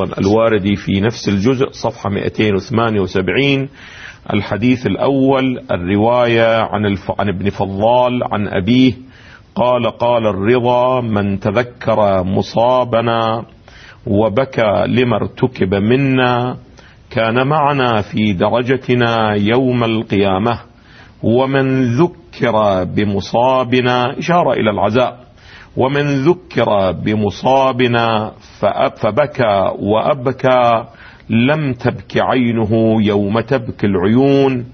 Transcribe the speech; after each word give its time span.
الواردي 0.00 0.76
في 0.76 1.00
نفس 1.00 1.28
الجزء 1.28 1.68
صفحة 1.70 2.10
278 2.10 3.68
الحديث 4.32 4.86
الأول 4.86 5.60
الرواية 5.70 6.62
عن. 6.62 6.96
عن 7.18 7.28
ابن 7.28 7.50
فضال 7.50 8.24
عن 8.32 8.48
أبيه 8.48 8.92
قال 9.54 9.86
قال 9.86 10.26
الرضا 10.26 11.00
من 11.00 11.40
تذكر 11.40 12.24
مصابنا 12.24 13.44
وبكى 14.06 14.84
لما 14.86 15.16
ارتكب 15.16 15.74
منا 15.74 16.56
كان 17.10 17.46
معنا 17.46 18.02
في 18.02 18.32
درجتنا 18.32 19.34
يوم 19.34 19.84
القيامة 19.84 20.60
ومن 21.22 21.82
ذكر 21.96 22.84
بمصابنا 22.84 24.18
إشارة 24.18 24.52
إلى 24.52 24.70
العزاء 24.70 25.23
ومن 25.76 26.24
ذكر 26.24 26.92
بمصابنا 26.92 28.32
فبكى 29.00 29.70
وأبكى 29.78 30.84
لم 31.30 31.72
تبك 31.72 32.16
عينه 32.16 32.96
يوم 33.02 33.40
تبكي 33.40 33.86
العيون 33.86 34.66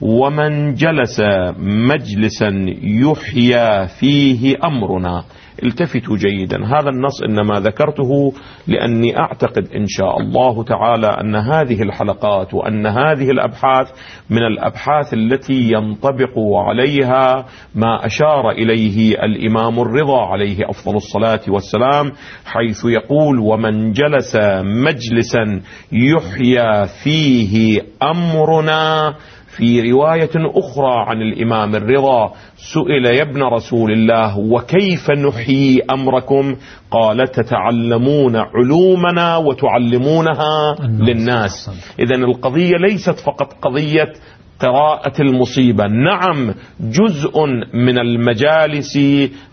ومن 0.00 0.74
جلس 0.74 1.20
مجلسا 1.58 2.66
يحيى 2.82 3.86
فيه 4.00 4.54
أمرنا. 4.64 5.24
التفتوا 5.62 6.16
جيدا. 6.16 6.56
هذا 6.66 6.88
النص 6.88 7.22
إنما 7.22 7.60
ذكرته 7.60 8.32
لأني 8.66 9.18
أعتقد 9.18 9.68
إن 9.76 9.86
شاء 9.86 10.20
الله 10.20 10.64
تعالى 10.64 11.06
أن 11.06 11.36
هذه 11.36 11.82
الحلقات 11.82 12.54
وأن 12.54 12.86
هذه 12.86 13.30
الأبحاث 13.30 13.88
من 14.30 14.42
الأبحاث 14.42 15.14
التي 15.14 15.72
ينطبق 15.72 16.38
عليها 16.66 17.46
ما 17.74 18.06
أشار 18.06 18.50
إليه 18.50 19.24
الإمام 19.24 19.80
الرضا 19.80 20.26
عليه 20.26 20.70
أفضل 20.70 20.96
الصلاة 20.96 21.40
والسلام 21.48 22.12
حيث 22.44 22.84
يقول 22.84 23.38
ومن 23.38 23.92
جلس 23.92 24.36
مجلسا 24.62 25.60
يحيى 25.92 26.86
فيه 27.04 27.82
أمرنا 28.02 29.14
في 29.56 29.90
رواية 29.90 30.30
أخرى 30.36 31.04
عن 31.06 31.22
الإمام 31.22 31.74
الرضا 31.74 32.32
سئل 32.74 33.04
يا 33.04 33.22
ابن 33.22 33.42
رسول 33.42 33.92
الله 33.92 34.38
وكيف 34.38 35.10
نحيي 35.10 35.82
أمركم؟ 35.90 36.56
قال 36.90 37.28
تتعلمون 37.28 38.36
علومنا 38.36 39.36
وتعلمونها 39.36 40.76
للناس. 40.80 41.70
إذا 41.98 42.14
القضية 42.14 42.76
ليست 42.76 43.20
فقط 43.20 43.52
قضية 43.62 44.12
قراءة 44.60 45.22
المصيبة. 45.22 45.86
نعم 45.86 46.54
جزء 46.80 47.46
من 47.74 47.98
المجالس 47.98 48.98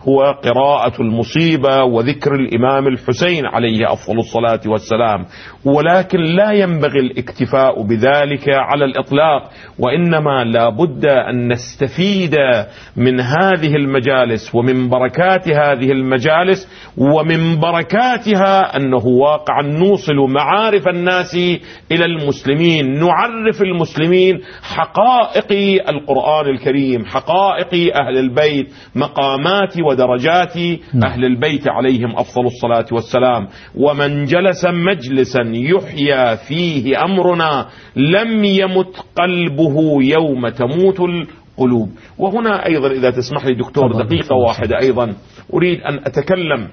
هو 0.08 0.22
قراءة 0.22 1.02
المصيبة 1.02 1.82
وذكر 1.84 2.34
الإمام 2.34 2.86
الحسين 2.86 3.46
عليه 3.46 3.92
أفضل 3.92 4.18
الصلاة 4.18 4.60
والسلام. 4.66 5.24
ولكن 5.64 6.18
لا 6.18 6.52
ينبغي 6.52 7.00
الاكتفاء 7.00 7.82
بذلك 7.82 8.48
على 8.48 8.84
الإطلاق 8.84 9.50
وإنما 9.78 10.44
لا 10.44 10.68
بد 10.68 11.06
أن 11.06 11.52
نستفيد 11.52 12.36
من 12.96 13.20
هذه 13.20 13.76
المجالس 13.76 14.54
ومن 14.54 14.88
بركات 14.88 15.48
هذه 15.48 15.92
المجالس 15.92 16.68
ومن 16.98 17.60
بركاتها 17.60 18.76
أنه 18.76 19.06
واقعا 19.06 19.62
نوصل 19.62 20.16
معارف 20.16 20.88
الناس 20.88 21.34
إلى 21.92 22.04
المسلمين 22.04 22.98
نعرف 22.98 23.62
المسلمين 23.62 24.40
حق 24.62 24.93
حقائق 24.94 25.88
القرآن 25.88 26.46
الكريم 26.46 27.04
حقائق 27.04 27.96
أهل 27.96 28.18
البيت 28.18 28.72
مقامات 28.94 29.80
ودرجات 29.90 30.56
نعم. 30.94 31.12
أهل 31.12 31.24
البيت 31.24 31.68
عليهم 31.68 32.16
أفضل 32.16 32.46
الصلاة 32.46 32.86
والسلام. 32.92 33.48
ومن 33.74 34.24
جلس 34.24 34.64
مجلسا 34.64 35.40
يحيى 35.54 36.36
فيه 36.36 37.04
أمرنا 37.04 37.66
لم 37.96 38.44
يمت 38.44 38.96
قلبه 39.16 40.02
يوم 40.02 40.48
تموت 40.48 41.00
القلوب. 41.00 41.88
وهنا 42.18 42.66
أيضا 42.66 42.90
إذا 42.90 43.10
تسمح 43.10 43.46
لي 43.46 43.54
دكتور 43.54 43.92
دقيقة 43.92 44.36
واحدة 44.36 44.78
أيضا. 44.82 45.14
أريد 45.54 45.80
أن 45.80 45.94
أتكلم 45.94 46.68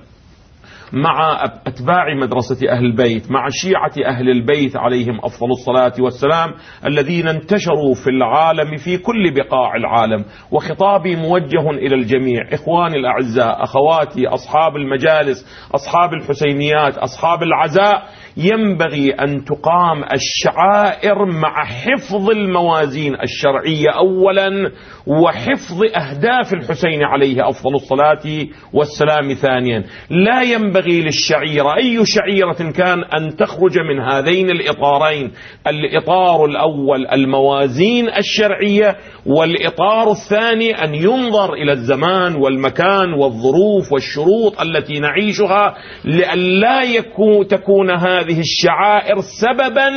مع 0.93 1.43
أتباع 1.67 2.15
مدرسة 2.15 2.69
أهل 2.69 2.85
البيت 2.85 3.31
مع 3.31 3.47
شيعة 3.49 3.91
أهل 4.05 4.29
البيت 4.29 4.77
عليهم 4.77 5.19
أفضل 5.23 5.49
الصلاة 5.51 5.93
والسلام 5.99 6.49
الذين 6.85 7.27
انتشروا 7.27 7.93
في 8.03 8.09
العالم 8.09 8.77
في 8.77 8.97
كل 8.97 9.33
بقاع 9.33 9.75
العالم. 9.75 10.25
وخطابي 10.51 11.15
موجه 11.15 11.69
إلى 11.69 11.95
الجميع 11.95 12.47
إخواني 12.53 12.97
الأعزاء 12.97 13.63
أخواتي 13.63 14.27
أصحاب 14.27 14.75
المجالس 14.75 15.45
أصحاب 15.75 16.13
الحسينيات 16.13 16.97
أصحاب 16.97 17.43
العزاء 17.43 18.03
ينبغي 18.37 19.11
أن 19.11 19.45
تقام 19.45 20.03
الشعائر 20.03 21.25
مع 21.25 21.65
حفظ 21.65 22.29
الموازين 22.29 23.13
الشرعية 23.21 23.89
أولا 23.97 24.71
وحفظ 25.07 25.83
أهداف 25.95 26.53
الحسين 26.53 27.03
عليه 27.03 27.49
أفضل 27.49 27.75
الصلاة 27.75 28.47
والسلام 28.73 29.33
ثانيا. 29.33 29.83
لا 30.09 30.41
ينبغي 30.41 30.80
للشعيرة 30.87 31.77
أي 31.77 32.05
شعيرة 32.05 32.71
كان 32.71 33.03
أن 33.03 33.35
تخرج 33.35 33.79
من 33.79 33.99
هذين 33.99 34.49
الإطارين؟ 34.49 35.31
الإطار 35.67 36.45
الأول 36.45 37.07
الموازين 37.07 38.09
الشرعية 38.17 38.95
والإطار 39.25 40.11
الثاني 40.11 40.71
أن 40.83 40.95
ينظر 40.95 41.53
إلى 41.53 41.71
الزمان 41.71 42.35
والمكان 42.35 43.13
والظروف 43.13 43.91
والشروط 43.91 44.61
التي 44.61 44.99
نعيشها 44.99 45.75
لئلا 46.05 46.81
يكون 46.83 47.47
تكون 47.47 47.89
هذه 47.91 48.39
الشعائر 48.39 49.15
سببا 49.41 49.89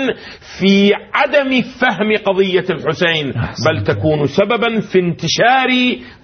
في 0.60 0.90
عدم 1.14 1.62
فهم 1.80 2.16
قضية 2.24 2.64
الحسين 2.70 3.32
بل 3.68 3.84
تكون 3.84 4.26
سببا 4.26 4.80
في 4.80 4.98
انتشار 4.98 5.68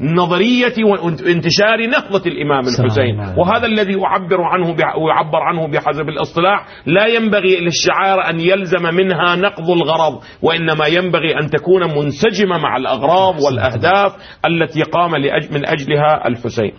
نظرية 0.01 0.75
وانتشار 0.85 1.87
نهضة 1.91 2.23
الإمام 2.27 2.61
الحسين. 2.61 3.19
وهذا 3.39 3.67
الذي 3.67 3.95
أعبر 4.05 4.43
عنه 4.51 4.77
ويعبر 5.05 5.39
عنه 5.39 5.67
بحسب 5.69 6.09
الاصطلاح. 6.09 6.67
لا 6.87 7.07
ينبغي 7.07 7.61
للشعائر 7.61 8.31
أن 8.31 8.41
يلزم 8.41 8.95
منها 8.95 9.37
نقض 9.37 9.71
الغرض 9.71 10.21
وإنما 10.43 10.87
ينبغي 10.87 11.39
أن 11.41 11.51
تكون 11.51 11.83
منسجمة 11.99 12.59
مع 12.59 12.77
الأغراض 12.77 13.43
والأهداف 13.43 14.13
التي 14.47 14.83
قام 14.83 15.11
من 15.51 15.69
أجلها 15.69 16.29
الحسين. 16.29 16.73